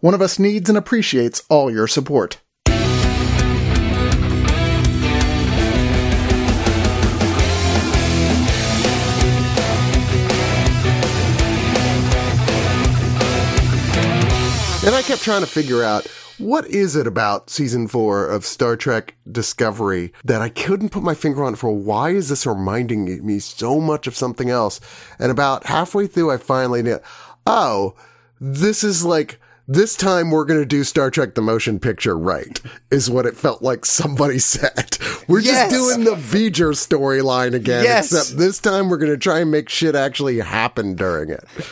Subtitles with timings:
[0.00, 2.38] One of us needs and appreciates all your support.
[14.84, 18.76] And I kept trying to figure out what is it about season four of Star
[18.76, 23.38] Trek Discovery that I couldn't put my finger on for why is this reminding me
[23.38, 24.80] so much of something else?
[25.20, 26.98] And about halfway through, I finally knew,
[27.46, 27.94] oh,
[28.40, 29.38] this is like,
[29.72, 33.36] this time we're going to do Star Trek the motion picture right, is what it
[33.36, 34.96] felt like somebody said.
[35.28, 35.70] We're Yes.
[35.70, 38.12] just doing the V'ger storyline again, Yes.
[38.12, 41.44] except this time we're going to try and make shit actually happen during it.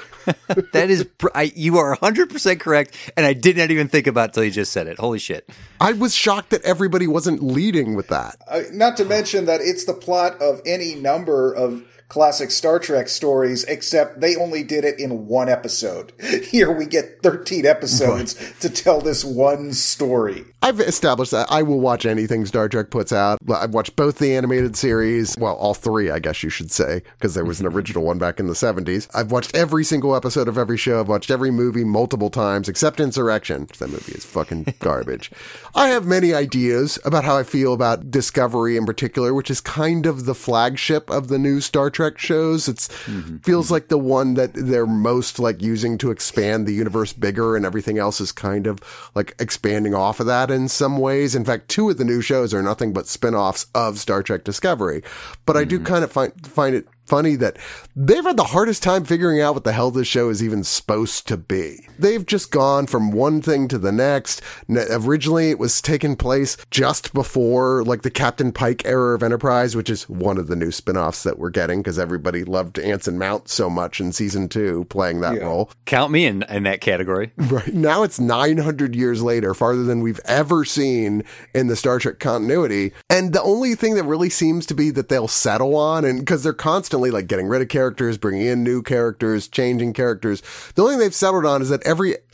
[0.72, 2.94] That is, I, you are 100% correct.
[3.16, 4.98] And I did not even think about it till you just said it.
[4.98, 5.48] Holy shit.
[5.80, 8.36] I was shocked that everybody wasn't leading with that.
[8.46, 13.08] Uh, not to mention that it's the plot of any number of classic Star Trek
[13.08, 16.12] stories, except they only did it in one episode.
[16.50, 20.44] Here we get 13 episodes to tell this one story.
[20.62, 23.38] I've established that I will watch anything Star Trek puts out.
[23.50, 27.34] I've watched both the animated series, well, all three, I guess you should say, because
[27.34, 29.08] there was an original one back in the 70s.
[29.14, 31.00] I've watched every single episode of every show.
[31.00, 33.68] I've watched every movie multiple times, except Insurrection.
[33.78, 35.30] That movie is fucking garbage.
[35.74, 40.04] I have many ideas about how I feel about Discovery in particular, which is kind
[40.04, 42.68] of the flagship of the new Star Trek shows.
[42.68, 43.38] It's mm-hmm.
[43.38, 43.74] feels mm-hmm.
[43.74, 47.98] like the one that they're most like using to expand the universe bigger and everything
[47.98, 48.80] else is kind of
[49.14, 51.34] like expanding off of that in some ways.
[51.34, 55.02] In fact, two of the new shows are nothing but spin-offs of Star Trek Discovery.
[55.46, 55.86] But I do mm-hmm.
[55.86, 57.58] kind of find find it funny that
[57.96, 61.26] they've had the hardest time figuring out what the hell this show is even supposed
[61.26, 61.88] to be.
[61.98, 64.40] They've just gone from one thing to the next.
[64.70, 69.90] Originally, it was taking place just before like the Captain Pike era of Enterprise, which
[69.90, 73.68] is one of the new spin-offs that we're getting because everybody loved Anson Mount so
[73.68, 75.68] much in season two playing that role.
[75.86, 77.32] Count me in, in that category.
[77.50, 82.20] Right now, it's 900 years later, farther than we've ever seen in the Star Trek
[82.20, 82.92] continuity.
[83.08, 86.44] And the only thing that really seems to be that they'll settle on, and because
[86.44, 90.42] they're constantly like getting rid of characters, bringing in new characters, changing characters,
[90.74, 91.86] the only thing they've settled on is that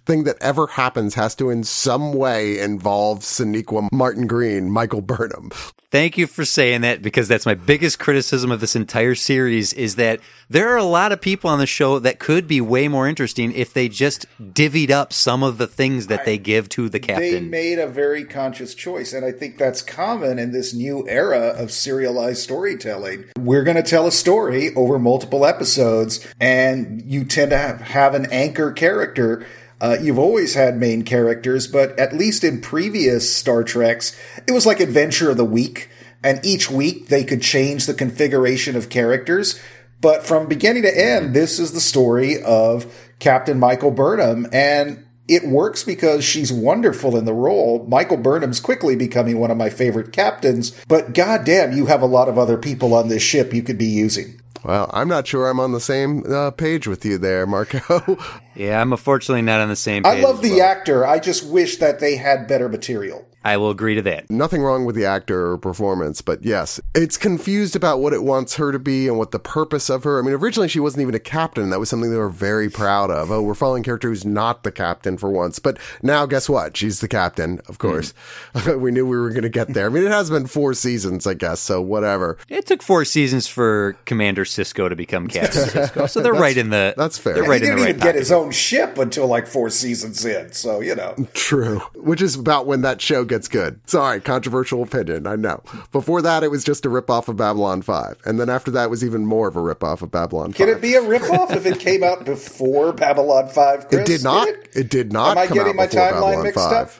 [0.06, 5.50] everything that ever happens has to in some way involve Sonequa Martin Green, Michael Burnham.
[5.90, 9.96] Thank you for saying that because that's my biggest criticism of this entire series is
[9.96, 13.08] that there are a lot of people on the show that could be way more
[13.08, 17.00] interesting if they just divvied up some of the things that they give to the
[17.00, 17.32] captain.
[17.32, 21.54] They made a very conscious choice, and I think that's common in this new era
[21.56, 23.24] of serialized storytelling.
[23.38, 28.14] We're going to tell a story over multiple episodes, and you tend to have, have
[28.14, 29.46] an anchor character.
[29.80, 34.64] Uh, you've always had main characters, but at least in previous Star Treks, it was
[34.66, 35.90] like Adventure of the Week,
[36.22, 39.60] and each week they could change the configuration of characters.
[40.00, 45.46] But from beginning to end, this is the story of Captain Michael Burnham, and it
[45.46, 47.84] works because she's wonderful in the role.
[47.88, 52.28] Michael Burnham's quickly becoming one of my favorite captains, but goddamn, you have a lot
[52.28, 54.40] of other people on this ship you could be using.
[54.66, 58.18] Well, I'm not sure I'm on the same uh, page with you there, Marco.
[58.56, 60.62] yeah, I'm unfortunately not on the same I love the well.
[60.62, 61.06] actor.
[61.06, 63.28] I just wish that they had better material.
[63.46, 64.28] I will agree to that.
[64.28, 68.56] Nothing wrong with the actor or performance, but yes, it's confused about what it wants
[68.56, 70.18] her to be and what the purpose of her.
[70.18, 71.70] I mean, originally she wasn't even a captain.
[71.70, 73.30] That was something they were very proud of.
[73.30, 75.60] Oh, we're following a character who's not the captain for once.
[75.60, 76.76] But now, guess what?
[76.76, 77.86] She's the captain, of hmm.
[77.86, 78.14] course.
[78.66, 79.86] we knew we were going to get there.
[79.86, 82.38] I mean, it has been four seasons, I guess, so whatever.
[82.48, 86.70] It took four seasons for Commander Sisko to become Captain Sisko, so they're right in
[86.70, 86.94] the.
[86.96, 87.34] that's fair.
[87.34, 88.18] They're right he in the didn't right even get pocket.
[88.18, 91.14] his own ship until like four seasons in, so you know.
[91.32, 91.78] True.
[91.94, 93.80] Which is about when that show gets good.
[93.88, 95.62] Sorry, controversial opinion, I know.
[95.92, 98.22] Before that, it was just a ripoff of Babylon 5.
[98.24, 100.56] And then after that, it was even more of a ripoff of Babylon 5.
[100.56, 104.00] Can it be a ripoff if it came out before Babylon 5, Chris?
[104.00, 104.48] It did not.
[104.48, 104.68] it?
[104.74, 105.36] It did not.
[105.36, 106.72] Am I come getting out my timeline Babylon mixed 5.
[106.72, 106.90] up?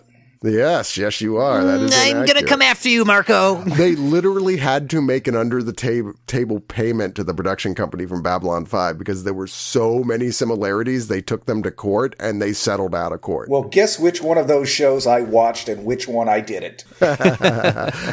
[0.47, 1.65] Yes, yes, you are.
[1.65, 2.49] That is.
[2.49, 3.63] come after you, Marco.
[3.77, 8.07] They literally had to make an under the tab- table payment to the production company
[8.07, 11.09] from Babylon 5 because there were so many similarities.
[11.09, 13.49] They took them to court and they settled out of court.
[13.49, 16.85] Well, guess which one of those shows I watched and which one I didn't.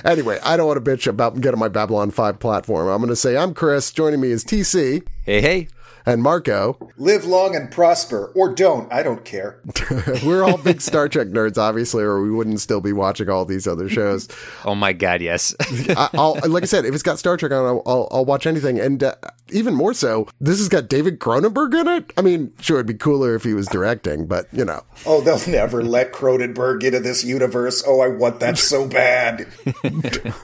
[0.06, 2.88] anyway, I don't want to bitch about getting my Babylon 5 platform.
[2.88, 3.92] I'm going to say I'm Chris.
[3.92, 5.08] Joining me is TC.
[5.24, 5.68] Hey, hey.
[6.06, 6.78] And Marco.
[6.98, 8.92] Live long and prosper, or don't.
[8.92, 9.62] I don't care.
[10.26, 13.68] We're all big Star Trek nerds, obviously, or we wouldn't still be watching all these
[13.68, 14.28] other shows.
[14.66, 15.56] Oh my God, yes.
[15.90, 18.46] I, will like I said, if it's got Star Trek on, I'll, I'll, I'll watch
[18.46, 18.80] anything.
[18.80, 19.16] And uh,
[19.54, 22.14] even more so, this has got David Cronenberg in it.
[22.18, 24.84] I mean, sure, it'd be cooler if he was directing, but you know.
[25.06, 27.84] Oh, they'll never let Cronenberg into this universe.
[27.86, 29.48] Oh, I want that so bad.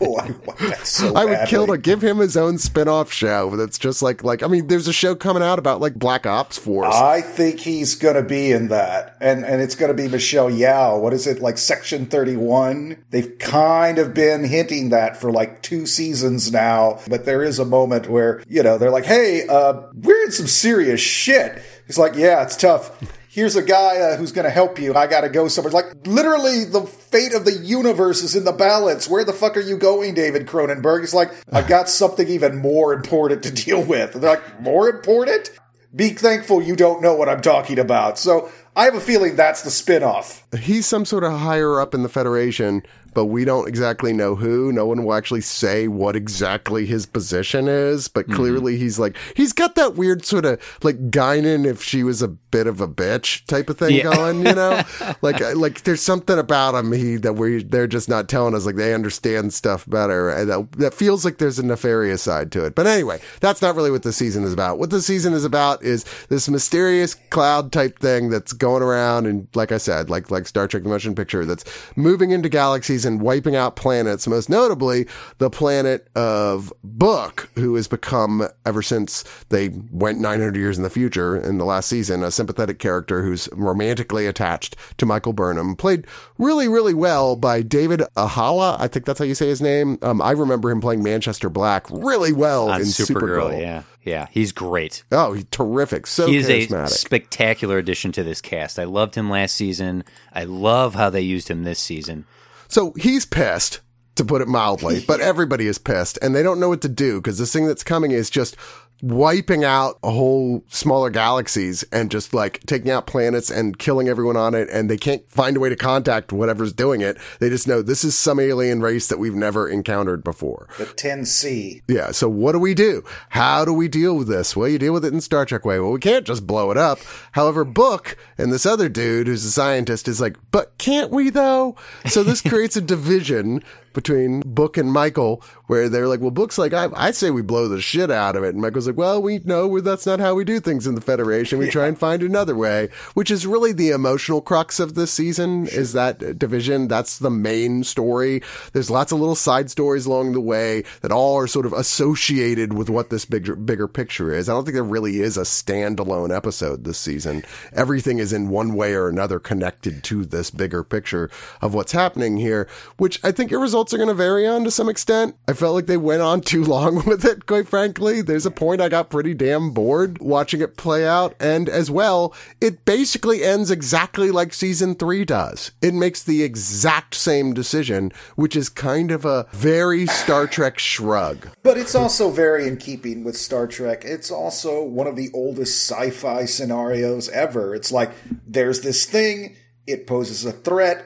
[0.01, 1.13] oh, I want that so.
[1.15, 1.49] I would badly.
[1.49, 4.87] kill to give him his own spin-off show that's just like like I mean, there's
[4.87, 6.95] a show coming out about like Black Ops Force.
[6.95, 10.49] I think he's going to be in that, and and it's going to be Michelle
[10.49, 10.99] Yeoh.
[11.01, 11.57] What is it like?
[11.57, 13.03] Section Thirty One.
[13.09, 17.65] They've kind of been hinting that for like two seasons now, but there is a
[17.65, 22.15] moment where you know they're like, "Hey, uh, we're in some serious shit." He's like,
[22.15, 22.91] "Yeah, it's tough."
[23.31, 24.95] Here's a guy uh, who's going to help you.
[24.95, 25.71] I got to go somewhere.
[25.71, 29.07] Like literally, the fate of the universe is in the balance.
[29.07, 31.01] Where the fuck are you going, David Cronenberg?
[31.01, 34.15] He's like, I've got something even more important to deal with.
[34.15, 35.51] And they're like, more important?
[35.95, 38.17] Be thankful you don't know what I'm talking about.
[38.17, 40.41] So I have a feeling that's the spinoff.
[40.57, 42.83] He's some sort of higher up in the Federation,
[43.13, 44.71] but we don't exactly know who.
[44.71, 48.35] No one will actually say what exactly his position is, but Mm-hmm.
[48.35, 52.27] clearly he's like, he's got that weird sort of like Guinan if she was a
[52.27, 54.03] bit of a bitch type of thing Yeah.
[54.03, 54.81] going, you know?
[55.21, 58.65] like, uh, like there's something about him he that we they're just not telling us,
[58.65, 60.29] like they understand stuff better.
[60.29, 62.75] And that, that feels like there's a nefarious side to it.
[62.75, 64.77] But anyway, that's not really what the season is about.
[64.79, 69.47] What the season is about is this mysterious cloud type thing that's going around and
[69.55, 71.65] like I said, like like Star Trek the motion picture that's
[71.95, 75.07] moving into galaxies and wiping out planets, most notably
[75.37, 80.89] the planet of Book, who has become ever since they went 900 years in the
[80.89, 86.05] future in the last season, a sympathetic character who's romantically attached to Michael Burnham, played
[86.37, 88.79] really really well by David Ajala.
[88.79, 89.97] I think that's how you say his name.
[90.01, 93.61] Um, I remember him playing Manchester Black really well in Supergirl, Supergirl.
[93.61, 93.83] yeah.
[94.03, 95.03] Yeah, he's great.
[95.11, 96.07] Oh, he's terrific.
[96.07, 98.79] So he is a spectacular addition to this cast.
[98.79, 100.03] I loved him last season.
[100.33, 102.25] I love how they used him this season.
[102.67, 103.81] So he's pissed,
[104.19, 107.19] to put it mildly, but everybody is pissed and they don't know what to do
[107.21, 108.57] because this thing that's coming is just
[109.01, 114.37] wiping out a whole smaller galaxies and just like taking out planets and killing everyone
[114.37, 114.69] on it.
[114.69, 117.17] And they can't find a way to contact whatever's doing it.
[117.39, 120.67] They just know this is some alien race that we've never encountered before.
[120.77, 121.81] The 10C.
[121.87, 122.11] Yeah.
[122.11, 123.03] So what do we do?
[123.29, 124.55] How do we deal with this?
[124.55, 125.79] Well, you deal with it in Star Trek way.
[125.79, 126.99] Well, we can't just blow it up.
[127.33, 131.75] However, Book and this other dude who's a scientist is like, but can't we though?
[132.05, 133.63] So this creates a division
[133.93, 137.67] between Book and Michael where they're like, well, Book's like, I, I say we blow
[137.67, 138.55] the shit out of it.
[138.55, 141.59] And Michael's like, well, we know that's not how we do things in the Federation.
[141.59, 145.67] We try and find another way, which is really the emotional crux of this season
[145.67, 146.87] is that division.
[146.87, 148.41] That's the main story.
[148.73, 152.73] There's lots of little side stories along the way that all are sort of associated
[152.73, 154.49] with what this bigger, bigger picture is.
[154.49, 157.43] I don't think there really is a standalone episode this season.
[157.73, 161.29] Everything is in one way or another connected to this bigger picture
[161.61, 164.71] of what's happening here, which I think your results are going to vary on to
[164.71, 165.37] some extent.
[165.47, 168.21] I felt like they went on too long with it, quite frankly.
[168.21, 171.33] There's a point I got pretty damn bored watching it play out.
[171.39, 175.71] And as well, it basically ends exactly like season three does.
[175.81, 181.47] It makes the exact same decision, which is kind of a very Star Trek shrug.
[181.63, 184.03] But it's also very in keeping with Star Trek.
[184.03, 187.73] It's also one of the oldest sci fi scenarios ever.
[187.73, 188.11] It's like
[188.45, 189.55] there's this thing,
[189.87, 191.05] it poses a threat.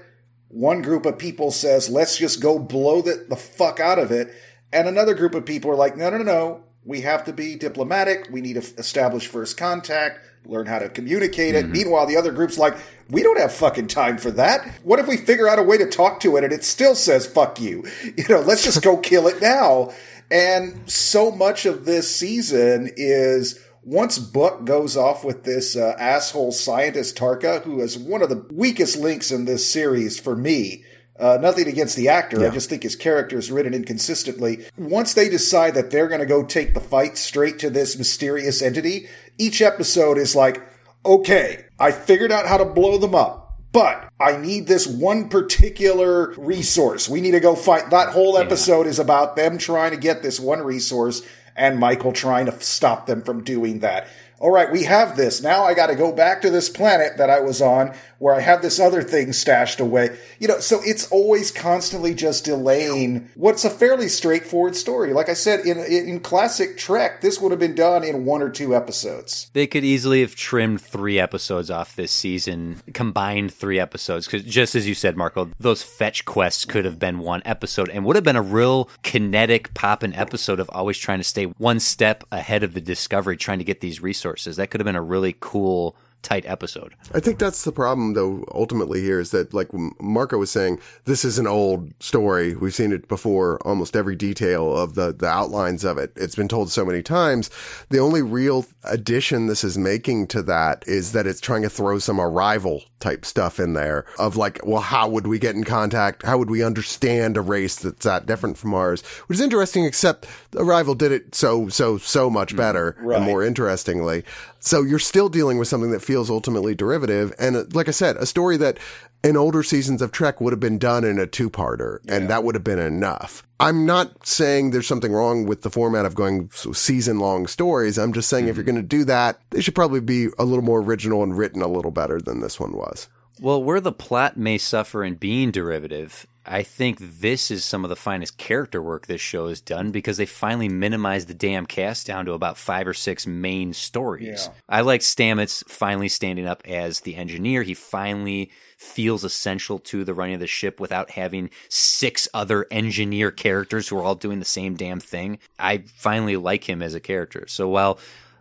[0.53, 4.31] One group of people says, let's just go blow the, the fuck out of it.
[4.71, 6.63] And another group of people are like, no, no, no, no.
[6.85, 8.27] We have to be diplomatic.
[8.29, 11.63] We need to establish first contact, learn how to communicate it.
[11.63, 11.71] Mm-hmm.
[11.71, 12.75] Meanwhile, the other group's like,
[13.09, 14.67] we don't have fucking time for that.
[14.83, 17.25] What if we figure out a way to talk to it and it still says
[17.25, 17.85] fuck you?
[18.15, 19.91] You know, let's just go kill it now.
[20.29, 26.51] And so much of this season is once Book goes off with this uh, asshole
[26.51, 30.83] scientist Tarka, who is one of the weakest links in this series for me.
[31.19, 32.45] Uh, nothing against the actor.
[32.45, 34.65] I just think his character is written inconsistently.
[34.77, 38.63] Once they decide that they're going to go take the fight straight to this mysterious
[38.63, 40.61] entity, each episode is like,
[41.05, 46.33] okay, I figured out how to blow them up, but I need this one particular
[46.35, 47.07] resource.
[47.07, 50.39] We need to go find that whole episode is about them trying to get this
[50.39, 51.21] one resource
[51.55, 54.07] and Michael trying to stop them from doing that.
[54.39, 55.41] All right, we have this.
[55.41, 58.39] Now I got to go back to this planet that I was on where I
[58.39, 60.17] have this other thing stashed away.
[60.39, 65.11] You know, so it's always constantly just delaying what's a fairly straightforward story.
[65.11, 68.49] Like I said, in in classic Trek, this would have been done in one or
[68.49, 69.51] two episodes.
[69.51, 74.73] They could easily have trimmed three episodes off this season, combined three episodes, because just
[74.73, 78.23] as you said, Marco, those fetch quests could have been one episode and would have
[78.23, 82.73] been a real kinetic popping episode of always trying to stay one step ahead of
[82.73, 84.55] the discovery, trying to get these resources.
[84.55, 86.95] That could have been a really cool tight episode.
[87.13, 89.69] I think that's the problem, though, ultimately here is that, like
[90.01, 92.55] Marco was saying, this is an old story.
[92.55, 96.13] We've seen it before, almost every detail of the, the outlines of it.
[96.15, 97.49] It's been told so many times.
[97.89, 101.99] The only real addition this is making to that is that it's trying to throw
[101.99, 106.25] some arrival type stuff in there of like, well, how would we get in contact?
[106.25, 109.01] How would we understand a race that's that different from ours?
[109.27, 110.25] Which is interesting, except
[110.55, 112.57] Arrival did it so, so, so much mm.
[112.57, 113.17] better Right.
[113.17, 114.23] and more interestingly.
[114.65, 117.33] So you're still dealing with something that feels ultimately derivative.
[117.37, 118.77] And uh, like I said, a story that
[119.21, 122.45] in older seasons of Trek would have been done in a two parter and that
[122.45, 123.43] would have been enough.
[123.59, 127.97] I'm not saying there's something wrong with the format of going season long stories.
[127.97, 130.63] I'm just saying if you're going to do that, they should probably be a little
[130.63, 133.09] more original and written a little better than this one was.
[133.41, 137.89] Well, where the plot may suffer in being derivative, I think this is some of
[137.89, 142.05] the finest character work this show has done because they finally minimized the damn cast
[142.05, 144.47] down to about five or six main stories.
[144.47, 144.53] Yeah.
[144.67, 147.63] I like Stamets finally standing up as the engineer.
[147.63, 153.31] He finally feels essential to the running of the ship without having six other engineer
[153.31, 155.39] characters who are all doing the same damn thing.
[155.57, 157.45] I finally like him as a character.
[157.47, 157.99] So while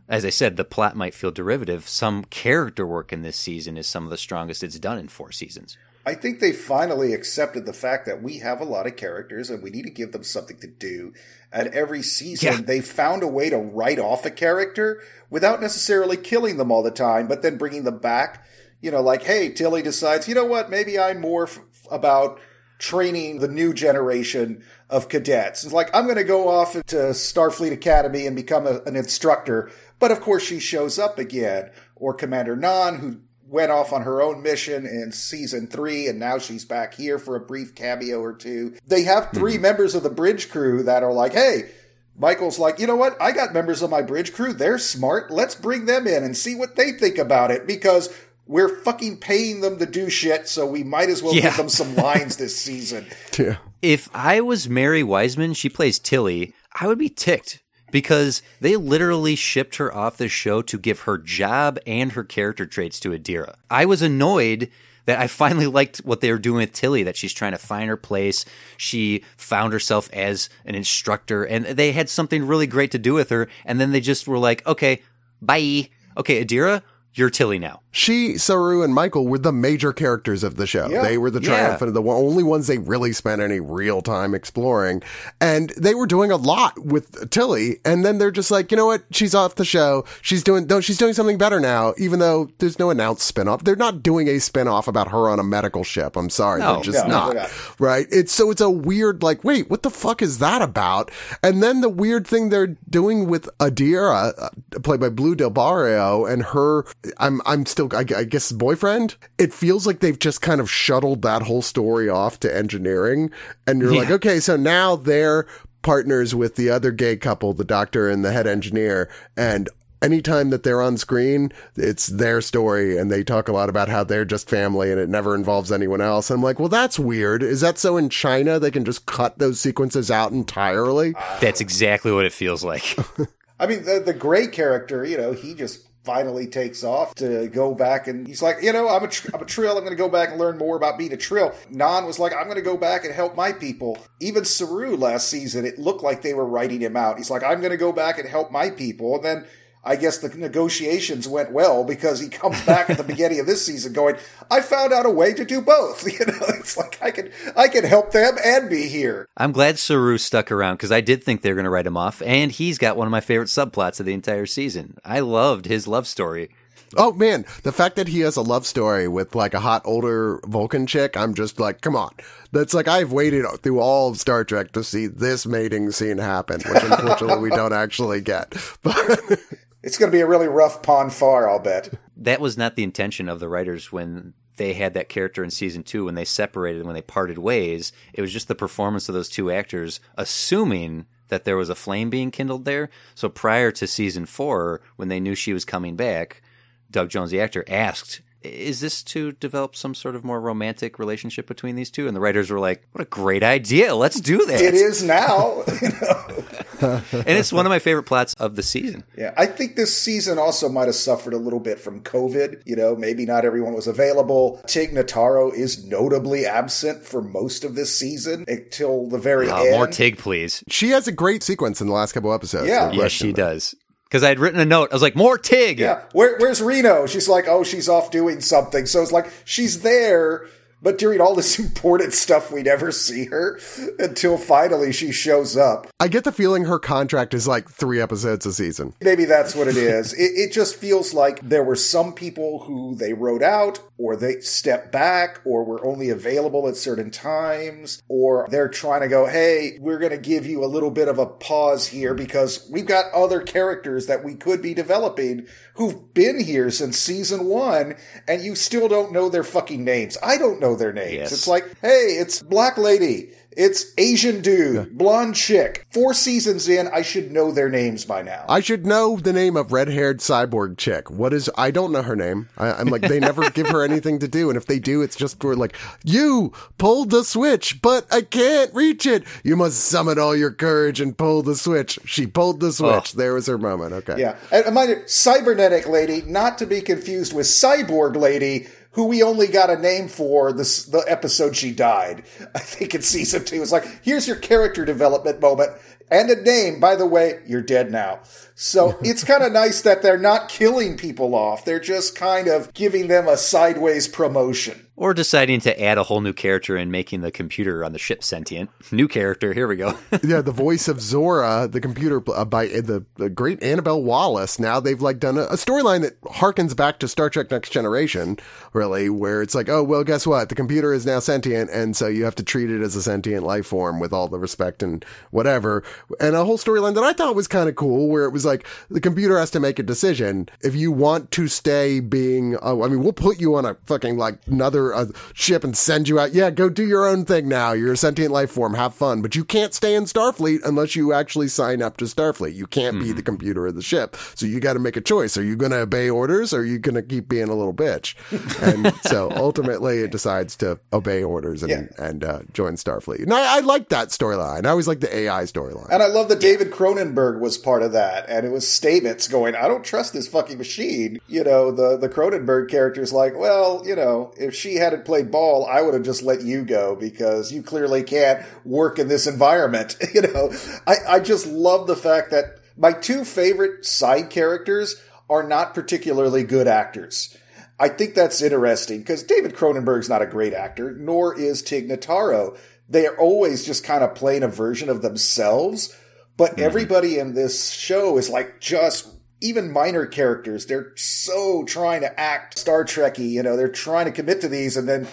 [0.09, 1.89] as I said, the plot might feel derivative.
[1.89, 5.31] Some character work in this season is some of the strongest it's done in four
[5.31, 5.79] seasons.
[6.05, 9.63] I think they finally accepted the fact that we have a lot of characters and
[9.63, 11.13] we need to give them something to do.
[11.53, 12.61] And every season, Yeah.
[12.61, 16.91] they found a way to write off a character without necessarily killing them all the
[16.91, 18.45] time, but then bringing them back.
[18.81, 22.41] You know, like, hey, Tilly decides, you know what, maybe I'm more f- about
[22.81, 25.63] training the new generation of cadets.
[25.63, 29.71] It's like, I'm going to go off to Starfleet Academy and become a, an instructor.
[30.01, 31.71] But of course, she shows up again.
[31.95, 33.21] Or Commander Nhan, who
[33.53, 37.37] went off on her own mission in season three, and now she's back here for
[37.37, 38.75] a brief cameo or two.
[38.87, 39.63] They have 3 mm-hmm.
[39.63, 41.71] members of the bridge crew that are like, hey,
[42.19, 43.21] Michael's like, you know what?
[43.21, 44.55] I got members of my bridge crew.
[44.55, 45.31] They're smart.
[45.31, 48.13] Let's bring them in and see what they think about it because
[48.47, 51.43] we're fucking paying them to do shit, so we might as well Yeah.
[51.43, 53.07] give them some lines this season.
[53.39, 53.57] Yeah.
[53.81, 57.61] If I was Mary Wiseman, she plays Tilly, I would be ticked
[57.93, 62.67] because they literally shipped her off the show to give her job and her character
[62.67, 63.55] traits to Adira.
[63.71, 64.69] I was annoyed
[65.05, 67.89] that I finally liked what they were doing with Tilly, that she's trying to find
[67.89, 68.45] her place.
[68.77, 73.31] She found herself as an instructor and they had something really great to do with
[73.31, 73.49] her.
[73.65, 75.03] And then they just were like, okay,
[75.41, 75.91] bye.
[76.17, 76.83] Okay, Adira,
[77.15, 77.82] you're Tilly now.
[77.95, 80.89] She, Saru, and Michael were the major characters of the show.
[80.89, 81.03] Yeah.
[81.03, 81.49] They were the Yeah.
[81.51, 85.03] triumphant, the only ones they really spent any real time exploring.
[85.41, 87.81] And they were doing a lot with Tilly.
[87.85, 89.03] And then they're just like, you know what?
[89.11, 90.05] She's off the show.
[90.23, 93.63] She's doing, no, she's doing something better now, even though there's no announced spinoff.
[93.63, 96.17] They're not doing a spinoff about her on a medical ship.
[96.17, 96.61] I'm sorry.
[96.61, 96.75] No.
[96.77, 97.33] they're just No, not.
[97.35, 97.51] they're not.
[97.79, 98.07] Right.
[98.11, 101.11] It's so it's a weird, like, wait, what the fuck is that about?
[101.43, 104.49] And then the weird thing they're doing with Adira, uh,
[104.83, 106.87] played by Blu Del Barrio, and her,
[107.19, 109.17] I'm, I'm still, I, I guess, boyfriend.
[109.39, 113.31] It feels like they've just kind of shuttled that whole story off to engineering.
[113.67, 115.47] And you're like, okay, so now they're
[115.83, 119.11] partners with the other gay couple, the doctor and the head engineer.
[119.37, 119.69] And
[120.03, 124.05] anytime that they're on screen, it's their story and they talk a lot about how
[124.05, 126.31] they're just family and it never involves anyone else.
[126.31, 127.43] I'm like, well, that's weird.
[127.43, 131.15] Is that so in China they can just cut those sequences out entirely?
[131.41, 132.97] That's exactly what it feels like.
[133.61, 137.75] I mean, the, the gray character, you know, he just finally takes off to go
[137.75, 139.77] back and he's like, you know, I'm a, tr- I'm a trill.
[139.77, 141.51] I'm going to go back and learn more about being a trill.
[141.71, 143.99] Nhan was like, I'm going to go back and help my people.
[144.21, 147.19] Even Saru last season, it looked like they were writing him out.
[147.19, 149.17] He's like, I'm going to go back and help my people.
[149.17, 149.47] And then
[149.85, 153.65] I guess the negotiations went well because he comes back at the beginning of this
[153.65, 154.17] season going,
[154.51, 156.03] I found out a way to do both.
[156.13, 159.27] You know, it's like I can, I can help them and be here.
[159.37, 161.97] I'm glad Saru stuck around because I did think they were going to write him
[161.97, 164.99] off, and he's got one of my favorite subplots of the entire season.
[165.05, 166.51] I loved his love story.
[166.97, 170.41] Oh man, the fact that he has a love story with like a hot older
[170.45, 172.11] Vulcan chick, I'm just like, come on.
[172.53, 176.61] That's like I've waited through all of Star Trek to see this mating scene happen,
[176.61, 178.55] which unfortunately we don't actually get.
[178.83, 179.41] But
[179.83, 181.91] It's going to be a really rough pon farr, I'll bet.
[182.17, 185.83] That was not the intention of the writers when they had that character in season
[185.83, 187.93] two, when they separated, when they parted ways.
[188.13, 192.11] It was just the performance of those two actors, assuming that there was a flame
[192.11, 192.91] being kindled there.
[193.15, 196.43] So prior to season four, when they knew she was coming back,
[196.91, 201.47] Doug Jones, the actor, asked is this to develop some sort of more romantic relationship
[201.47, 202.07] between these two?
[202.07, 203.95] And the writers were like, "What a great idea!
[203.95, 205.63] Let's do that." It is now.
[205.83, 206.45] you know?
[207.13, 209.05] and it's one of my favorite plots of the season.
[209.17, 212.63] Yeah, I think this season also might have suffered a little bit from COVID.
[212.67, 214.61] You know, maybe not everyone was available.
[214.67, 219.71] Tig Notaro is notably absent for most of this season until the very Uh, end.
[219.77, 220.63] more Tig, please.
[220.69, 222.69] She has a great sequence in the last couple episodes.
[222.69, 222.87] Yeah.
[222.87, 223.29] no Yes, question.
[223.29, 223.75] she does.
[224.05, 224.91] Because I had written a note.
[224.93, 227.07] I was like, "More Tig." Yeah, Where, where's Reno?
[227.07, 228.85] She's like, oh, she's off doing something.
[228.85, 230.47] So it's like she's there,
[230.83, 233.59] but during all this important stuff, we never see her
[233.99, 235.87] until finally she shows up.
[236.01, 238.95] I get the feeling her contract is like three episodes a season.
[239.01, 240.13] Maybe that's what it is.
[240.15, 244.41] it, it just feels like there were some people who they wrote out, or they
[244.41, 249.79] stepped back, or were only available at certain times, or they're trying to go, hey,
[249.81, 253.13] we're going to give you a little bit of a pause here because we've got
[253.15, 257.95] other characters that we could be developing who've been here since season one,
[258.27, 260.19] and you still don't know their fucking names.
[260.23, 261.13] I don't know their names.
[261.13, 261.33] Yes.
[261.33, 263.31] It's like, hey, it's Black Lady.
[263.55, 265.87] It's Asian dude, blonde chick.
[265.91, 268.47] Four seasons in, I should know their names by now.
[268.49, 271.11] I should know the name of red-haired cyborg chick.
[271.11, 271.51] What is?
[271.55, 272.49] I don't know her name.
[272.57, 275.17] I, I'm like they never give her anything to do, and if they do, it's
[275.17, 279.25] just we're like you pulled the switch, but I can't reach it.
[279.45, 281.99] You must summon all your courage and pull the switch.
[282.07, 282.71] She pulled the oh.
[282.71, 283.13] switch.
[283.13, 283.93] There was her moment.
[283.93, 284.19] Okay.
[284.19, 284.39] Yeah.
[284.51, 289.23] And and mind you, cybernetic lady, not to be confused with cyborg lady, who we
[289.23, 292.25] only got a name for this the episode she died.
[292.55, 293.61] I think in season two.
[293.63, 295.73] It's like, here's your character development moment.
[296.11, 298.21] And a name, by the way, you're dead now.
[298.63, 301.65] So it's kind of nice that they're not killing people off.
[301.65, 304.87] They're just kind of giving them a sideways promotion.
[304.95, 308.23] Or deciding to add a whole new character and making the computer on the ship
[308.23, 308.71] sentient.
[308.93, 309.55] New character.
[309.55, 309.99] Here we go.
[310.23, 314.61] yeah, the voice of Zora, the computer uh, by uh, the, the great Annabelle Wallis.
[314.61, 318.37] Now they've like done a, a storyline that harkens back to Star Trek Next Generation,
[318.75, 320.51] really, where it's like, oh, well, guess what?
[320.51, 323.45] The computer is now sentient, and so you have to treat it as a sentient
[323.45, 325.83] life form with all the respect and whatever.
[326.21, 328.52] And a whole storyline that I thought was kind of cool, where it was like
[328.91, 330.49] the computer has to make a decision.
[330.61, 334.19] If you want to stay being, oh, I mean, we'll put you on a fucking
[334.19, 336.33] like another uh, ship and send you out.
[336.35, 337.73] Yeah, go do your own thing now.
[337.73, 338.75] You're a sentient life form.
[338.75, 339.23] Have fun.
[339.23, 342.55] But you can't stay in Starfleet unless you actually sign up to Starfleet.
[342.55, 344.17] You can't be the computer of the ship.
[344.35, 345.37] So you got to make a choice.
[345.37, 347.75] Are you going to obey orders or are you going to keep being a little
[347.75, 348.15] bitch?
[348.63, 351.87] And so ultimately it decides to obey orders and, Yeah.
[352.07, 353.23] and uh, join Starfleet.
[353.23, 354.67] And I, I like that storyline.
[354.67, 355.89] I always like the AI storyline.
[355.91, 358.29] And I love that David Cronenberg was part of that.
[358.33, 361.19] And it was Stamets going, I don't trust this fucking machine.
[361.29, 365.67] You know, the, the Cronenberg character's like, well, you know, if she hadn't played ball,
[365.67, 369.97] I would have just let you go because you clearly can't work in this environment.
[370.15, 370.51] you know,
[370.87, 376.43] I, I just love the fact that my two favorite side characters are not particularly
[376.43, 377.37] good actors.
[377.79, 382.57] I think that's interesting because David Cronenberg's not a great actor, nor is Tig Notaro.
[382.89, 385.95] They are always just kind of playing a version of themselves,
[386.37, 386.63] but mm-hmm.
[386.63, 389.09] everybody in this show is like just
[389.41, 390.67] even minor characters.
[390.67, 394.77] They're so trying to act Star Trekky, you know, they're trying to commit to these,
[394.77, 395.09] and then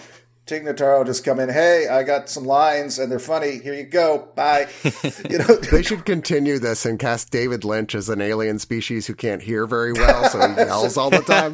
[0.49, 3.59] Tig Notaro just come in, hey, I got some lines and they're funny.
[3.59, 4.29] Here you go.
[4.35, 4.67] Bye.
[5.29, 9.13] you know, They should continue this and cast David Lynch as an alien species who
[9.13, 11.51] can't hear very well, so he yells all the time.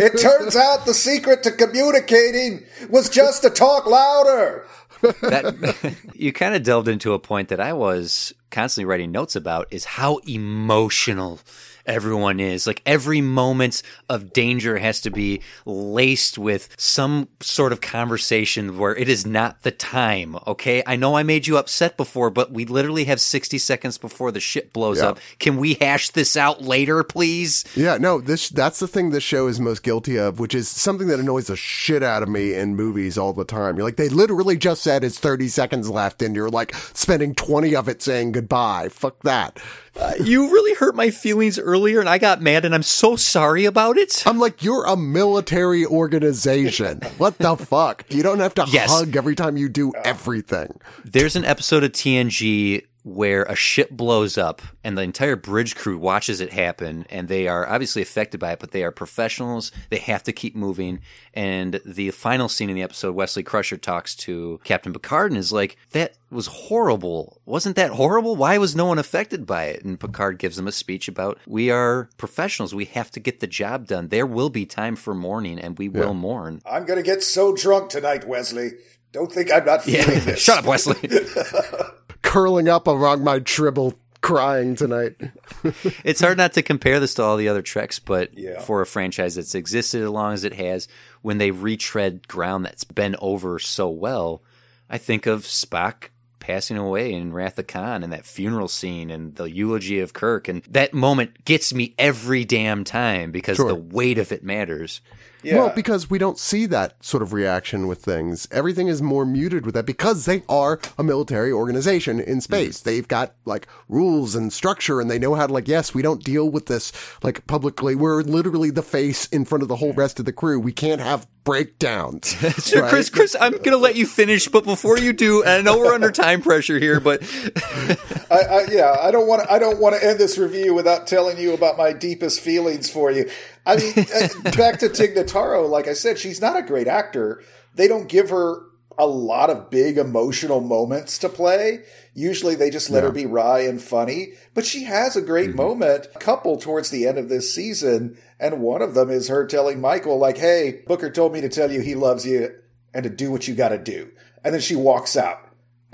[0.00, 4.64] it turns out the secret to communicating was just to talk louder.
[5.02, 9.66] That you kind of delved into a point that I was constantly writing notes about
[9.72, 11.40] is how emotional
[11.86, 12.66] everyone is.
[12.66, 18.96] Like every moment of danger has to be laced with some sort of conversation where
[18.96, 20.36] it is not the time.
[20.46, 20.82] Okay.
[20.86, 24.40] I know I made you upset before, but we literally have 60 seconds before the
[24.40, 25.08] ship blows Yeah.
[25.08, 25.18] up.
[25.38, 27.64] Can we hash this out later, please?
[27.74, 31.08] Yeah, no, this that's the thing this show is most guilty of, which is something
[31.08, 33.76] that annoys the shit out of me in movies all the time.
[33.76, 37.74] You're like, they literally just said it's 30 seconds left, and you're like spending 20
[37.74, 38.88] of it saying goodbye.
[38.90, 39.58] Fuck that.
[39.98, 43.64] Uh, you really hurt my feelings earlier and I got mad and I'm so sorry
[43.64, 44.24] about it.
[44.26, 47.00] I'm like, you're a military organization.
[47.16, 48.04] what the fuck?
[48.12, 48.90] You don't have to Yes.
[48.90, 50.80] hug every time you do everything.
[51.04, 55.98] There's an episode of TNG where a ship blows up and the entire bridge crew
[55.98, 59.70] watches it happen and they are obviously affected by it, but they are professionals.
[59.90, 61.00] They have to keep moving.
[61.34, 65.52] And the final scene in the episode, Wesley Crusher talks to Captain Picard and is
[65.52, 67.42] like, that was horrible.
[67.44, 68.36] Wasn't that horrible?
[68.36, 69.84] Why was no one affected by it?
[69.84, 72.74] And Picard gives them a speech about, we are professionals.
[72.74, 74.08] We have to get the job done.
[74.08, 76.62] There will be time for mourning and we will mourn.
[76.64, 78.72] I'm going to get so drunk tonight, Wesley.
[79.14, 80.40] Don't think I'm not feeling this.
[80.40, 81.08] Shut up, Wesley.
[82.22, 85.14] Curling up around my tribble crying tonight.
[86.04, 88.60] it's hard not to compare this to all the other Treks, but Yeah.
[88.60, 90.88] for a franchise that's existed as long as it has,
[91.22, 94.42] when they retread ground that's been over so well,
[94.90, 96.08] I think of Spock
[96.40, 100.48] passing away in Wrath of Khan and that funeral scene and the eulogy of Kirk.
[100.48, 103.68] And that moment gets me every damn time because Sure.
[103.68, 105.00] the weight of it matters.
[105.44, 105.56] Yeah.
[105.56, 108.48] Well, because we don't see that sort of reaction with things.
[108.50, 112.42] Everything is more muted with that because they are a military organization in mm.
[112.42, 112.80] space.
[112.80, 116.24] They've got like rules and structure and they know how to like, yes, we don't
[116.24, 117.94] deal with this like publicly.
[117.94, 120.58] We're literally the face in front of the whole rest of the crew.
[120.58, 122.34] We can't have breakdowns.
[122.64, 122.90] Sure, right?
[122.90, 125.78] Chris, Chris, I'm going to let you finish, but before you do, and I know
[125.78, 127.22] we're under time pressure here, but
[128.30, 129.52] I, I, yeah, I don't want to.
[129.52, 133.10] I don't want to end this review without telling you about my deepest feelings for
[133.10, 133.28] you.
[133.66, 135.68] I mean, uh, back to Tig Notaro.
[135.68, 137.42] Like I said, she's not a great actor.
[137.74, 138.62] They don't give her
[138.96, 141.84] a lot of big emotional moments to play.
[142.14, 144.34] Usually, they just let her be wry and funny.
[144.54, 148.62] But she has a great moment, a couple towards the end of this season, and
[148.62, 151.80] one of them is her telling Michael, like, "Hey, Booker told me to tell you
[151.80, 152.54] he loves you
[152.92, 154.10] and to do what you got to do."
[154.44, 155.40] And then she walks out.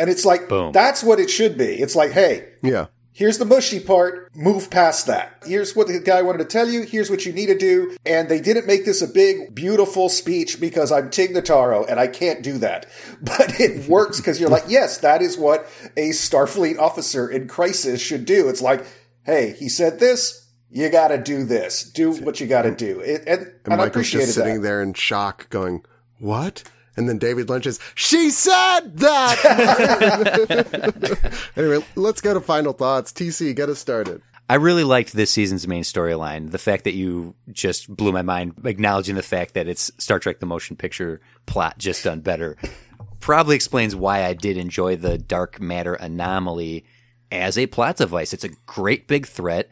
[0.00, 0.72] And it's like, Boom.
[0.72, 1.74] that's what it should be.
[1.74, 2.86] It's like, hey, yeah.
[3.20, 4.34] Here's the mushy part.
[4.34, 5.42] Move past that.
[5.44, 6.84] Here's what the guy wanted to tell you.
[6.84, 7.94] Here's what you need to do.
[8.06, 12.06] And they didn't make this a big, beautiful speech because I'm Tig Notaro and I
[12.06, 12.86] can't do that.
[13.22, 18.00] But it works because you're like, yes, that is what a Starfleet officer in crisis
[18.00, 18.48] should do.
[18.48, 18.84] It's like,
[19.24, 20.48] hey, he said this.
[20.70, 21.84] You got to do this.
[21.84, 23.00] Do what you got to do.
[23.00, 24.62] It, and, and, Michael's just sitting that.
[24.62, 25.84] there in shock going,
[26.18, 26.62] what?
[27.00, 29.38] And then David Lynch is, she said that.
[31.56, 33.10] anyway, let's go to final thoughts.
[33.10, 34.20] TC, get us started.
[34.50, 36.50] I really liked this season's main storyline.
[36.50, 40.40] The fact that you just blew my mind, acknowledging the fact that it's Star Trek
[40.40, 42.58] the Motion Picture plot just done better,
[43.20, 46.84] probably explains why I did enjoy the dark matter anomaly
[47.32, 48.34] as a plot device.
[48.34, 49.70] It's a great big threat.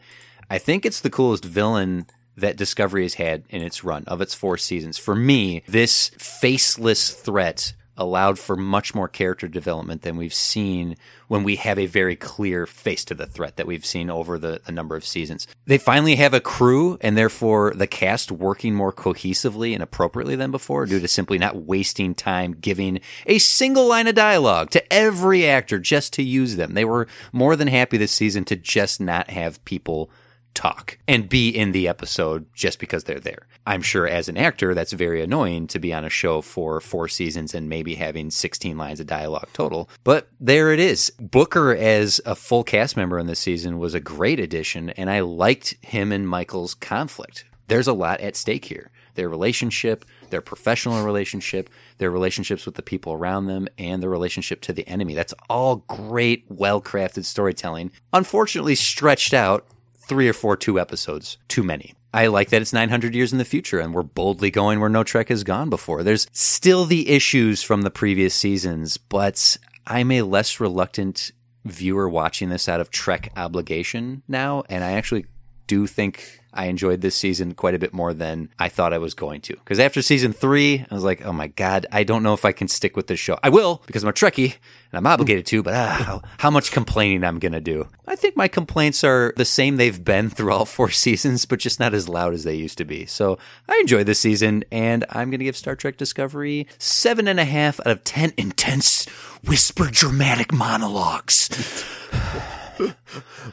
[0.49, 4.33] I think it's the coolest villain that Discovery has had in its run of its
[4.33, 4.97] four seasons.
[4.97, 10.95] For me, this faceless threat allowed for much more character development than we've seen
[11.27, 14.61] when we have a very clear face to the threat that we've seen over the,
[14.65, 15.45] the number of seasons.
[15.65, 20.49] They finally have a crew and therefore the cast working more cohesively and appropriately than
[20.49, 25.45] before due to simply not wasting time giving a single line of dialogue to every
[25.45, 26.73] actor just to use them.
[26.73, 30.09] They were more than happy this season to just not have people
[30.53, 33.47] talk and be in the episode just because they're there.
[33.65, 37.07] I'm sure as an actor, that's very annoying to be on a show for four
[37.07, 39.89] seasons and maybe having 16 lines of dialogue total.
[40.03, 41.11] But there it is.
[41.19, 45.19] Booker as a full cast member in this season was a great addition, and I
[45.21, 47.45] liked him and Michael's conflict.
[47.67, 48.91] There's a lot at stake here.
[49.13, 54.61] Their relationship, their professional relationship, their relationships with the people around them, and their relationship
[54.61, 55.13] to the enemy.
[55.13, 57.91] That's all great, well crafted storytelling.
[58.13, 59.67] Unfortunately, stretched out
[60.09, 61.93] three or four two episodes too many.
[62.13, 65.03] I like that it's 900 years in the future and we're boldly going where no
[65.03, 66.01] Trek has gone before.
[66.01, 71.31] There's still the issues from the previous seasons, but I'm a less reluctant
[71.65, 74.63] viewer watching this out of Trek obligation now.
[74.69, 75.27] And I actually
[75.69, 79.13] do think I enjoyed this season quite a bit more than I thought I was
[79.13, 79.53] going to.
[79.53, 82.51] Because after season three, I was like, oh my God, I don't know if I
[82.51, 83.37] can stick with this show.
[83.43, 84.55] I will because I'm a Trekkie
[84.91, 87.87] and I'm obligated to, but ah, how, how much complaining I'm going to do.
[88.07, 91.79] I think my complaints are the same they've been through all four seasons, but just
[91.79, 93.05] not as loud as they used to be.
[93.05, 97.39] So I enjoyed this season and I'm going to give Star Trek Discovery seven and
[97.39, 99.05] a half out of 10 intense,
[99.45, 101.47] whispered dramatic monologues.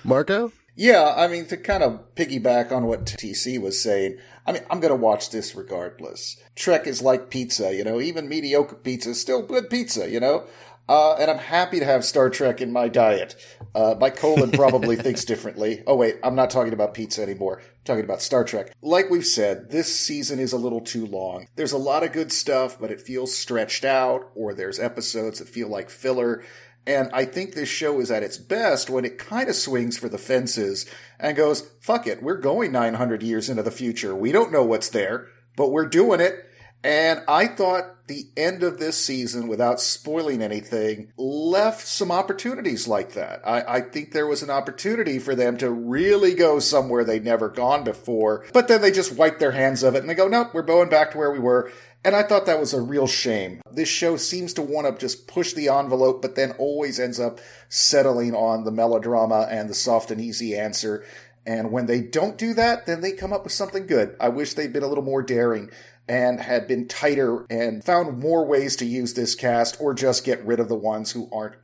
[0.02, 0.50] Marco?
[0.76, 4.78] Yeah, I mean, to kind of piggyback on what TC was saying, I mean, I'm
[4.78, 6.36] going to watch this regardless.
[6.54, 10.44] Trek is like pizza, you know, even mediocre pizza is still good pizza, you know?
[10.88, 13.34] Uh, and I'm happy to have Star Trek in my diet.
[13.74, 15.82] Uh, my colon probably thinks differently.
[15.86, 17.58] Oh, wait, I'm not talking about pizza anymore.
[17.60, 18.72] I'm talking about Star Trek.
[18.82, 21.48] Like we've said, this season is a little too long.
[21.56, 25.48] There's a lot of good stuff, but it feels stretched out, or there's episodes that
[25.48, 26.44] feel like filler.
[26.86, 30.08] And I think this show is at its best when it kind of swings for
[30.08, 30.86] the fences
[31.18, 34.14] and goes, fuck it, we're going 900 years into the future.
[34.14, 36.44] We don't know what's there, but we're doing it.
[36.84, 43.14] And I thought the end of this season, without spoiling anything, left some opportunities like
[43.14, 43.40] that.
[43.44, 47.48] I, I think there was an opportunity for them to really go somewhere they'd never
[47.48, 50.50] gone before, but then they just wipe their hands of it and they go, nope,
[50.54, 51.72] we're going back to where we were.
[52.06, 53.60] And I thought that was a real shame.
[53.68, 57.40] This show seems to want to just push the envelope, but then always ends up
[57.68, 61.04] settling on the melodrama and the soft and easy answer.
[61.44, 64.14] And when they don't do that, then they come up with something good.
[64.20, 65.68] I wish they'd been a little more daring
[66.06, 70.46] and had been tighter and found more ways to use this cast or just get
[70.46, 71.56] rid of the ones who aren't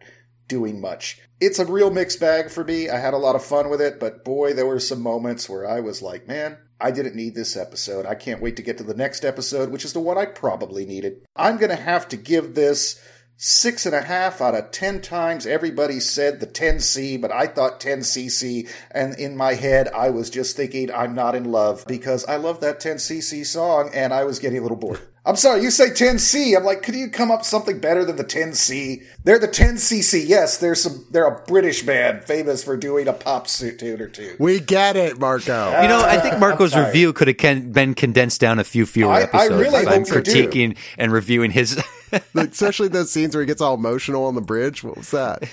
[0.49, 1.21] doing much.
[1.39, 2.91] It's a real mixed bag for me.
[2.91, 5.69] I had a lot of fun with it, but boy, there were some moments where
[5.69, 8.05] I was like, man, I didn't need this episode.
[8.07, 10.85] I can't wait to get to the next episode, which is the one I probably
[10.85, 11.25] needed.
[11.37, 13.01] I'm going to have to give this
[13.37, 15.47] six and a half out of ten times.
[15.47, 18.69] Everybody said the 10C, but I thought 10cc.
[18.91, 22.61] And in my head, I was just thinking, I'm not in love because I love
[22.61, 25.01] that 10cc song and I was getting a little bored.
[25.25, 26.57] I'm sorry, you say 10C.
[26.57, 29.05] I'm like, could you come up with something better than the 10C?
[29.23, 30.25] They're the 10cc.
[30.27, 31.07] Yes, they're some.
[31.13, 34.35] They're a British band famous for doing a pop suit tune or two.
[34.41, 35.81] We get it, Marco.
[35.81, 39.13] You know, I think Marco's review could have can, been condensed down a few fewer
[39.13, 40.49] I- I episodes really by hope you do.
[40.49, 41.81] critiquing and reviewing his.
[42.35, 44.83] Especially those scenes where he gets all emotional on the bridge.
[44.83, 45.45] What was that?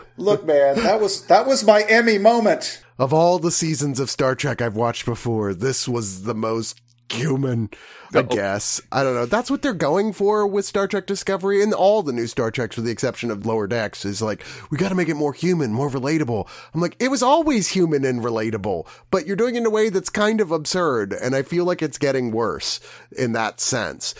[0.16, 2.82] Look, man, that was that was my Emmy moment.
[2.98, 6.80] Of all the seasons of Star Trek I've watched before, this was the most
[7.12, 7.70] human,
[8.14, 8.80] I guess.
[8.92, 9.26] I don't know.
[9.26, 12.76] That's what they're going for with Star Trek Discovery and all the new Star Treks,
[12.76, 15.72] with the exception of Lower Decks, is like, we got to make it more human,
[15.72, 16.48] more relatable.
[16.74, 19.88] I'm like, it was always human and relatable, but you're doing it in a way
[19.88, 21.12] that's kind of absurd.
[21.12, 22.80] And I feel like it's getting worse
[23.16, 24.14] in that sense.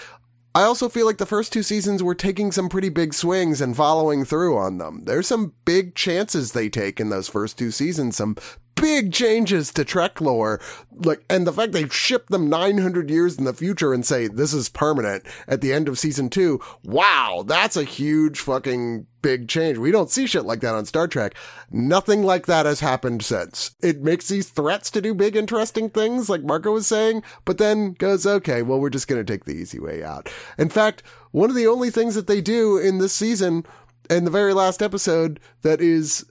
[0.54, 3.76] I also feel like the first two seasons were taking some pretty big swings and
[3.76, 5.04] following through on them.
[5.04, 8.34] There's some big chances they take in those first two seasons, some
[8.80, 10.60] big changes to Trek lore.
[10.92, 14.52] Like, and the fact they ship them 900 years in the future and say this
[14.52, 16.60] is permanent at the end of season two.
[16.84, 19.78] Wow, that's a huge fucking big change.
[19.78, 21.34] We don't see shit like that on Star Trek.
[21.70, 23.72] Nothing like that has happened since.
[23.82, 27.92] It makes these threats to do big, interesting things, like Marco was saying, but then
[27.94, 30.32] goes, okay, well, we're just going to take the easy way out.
[30.56, 33.64] In fact, one of the only things that they do in this season,
[34.08, 36.24] in the very last episode, that is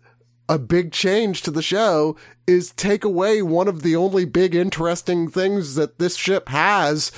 [0.49, 5.29] a big change to the show is take away one of the only big interesting
[5.29, 7.11] things that this ship has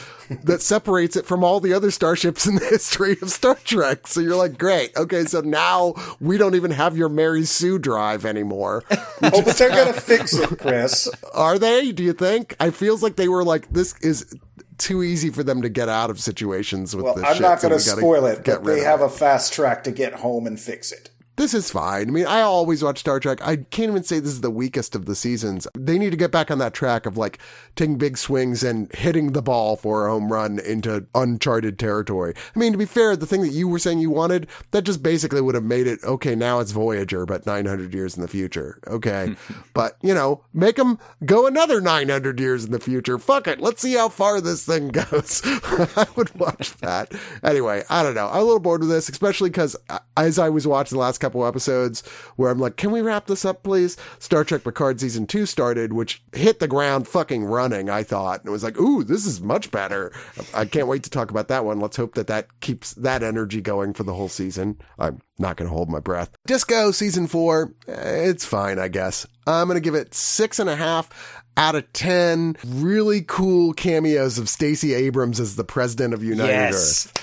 [0.43, 4.07] that separates it from all the other starships in the history of Star Trek.
[4.07, 4.95] So you're like, great.
[4.97, 5.25] Okay.
[5.25, 8.83] So now we don't even have your Mary Sue drive anymore.
[9.21, 11.09] Oh, but they're gonna fix it, Chris.
[11.33, 11.91] Are they?
[11.91, 12.55] Do you think?
[12.57, 14.33] I feels like they were like, this is
[14.77, 17.61] too easy for them to get out of situations with Well, this I'm shit, not
[17.61, 19.05] gonna gotta spoil it, but they have it.
[19.07, 21.09] a fast track to get home and fix it.
[21.39, 22.10] This is fine.
[22.10, 23.41] I mean, I always watch Star Trek.
[23.41, 25.69] I can't even say this is the weakest of the seasons.
[25.73, 27.39] They need to get back on that track of like
[27.78, 32.34] taking big swings and hitting the ball for a home run into uncharted territory.
[32.54, 35.02] I mean, to be fair, the thing that you were saying you wanted, that just
[35.02, 38.78] basically would have made it okay, now it's Voyager, but 900 years in the future.
[38.86, 39.34] Okay.
[39.73, 43.17] but, you know, make them go another 900 years in the future.
[43.17, 43.62] Fuck it.
[43.62, 45.41] Let's see how far this thing goes.
[45.45, 47.13] I would watch that.
[47.43, 48.28] Anyway, I don't know.
[48.28, 51.19] I'm a little bored with this, especially because uh, as I was watching the last
[51.19, 53.97] couple episodes where I'm like, can we wrap this up, please?
[54.19, 58.39] Star Trek Picard season two started, which hit the ground fucking running, I thought.
[58.41, 60.11] And it was like, ooh, this is much better.
[60.53, 61.79] I can't wait to talk about that one.
[61.79, 64.77] Let's hope that that keeps that energy going for the whole season.
[64.97, 66.31] I'm not going to hold my breath.
[66.47, 69.25] Disco season four, eh, it's fine, I guess.
[69.47, 71.09] I'm going to give it six and a half
[71.57, 77.13] out of 10 really cool cameos of Stacey Abrams as the president of United Earth.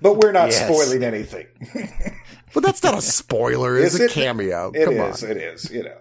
[0.00, 0.64] But we're not Yes.
[0.64, 1.46] spoiling anything.
[2.56, 4.12] But that's not a spoiler, Is a it?
[4.12, 4.72] cameo.
[4.74, 5.22] It Come is.
[5.22, 5.70] It is.
[5.70, 5.98] You know.